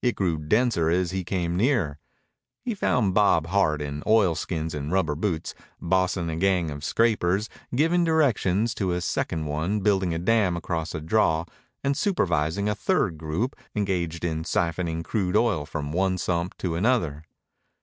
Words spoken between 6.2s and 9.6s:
a gang of scrapers, giving directions to a second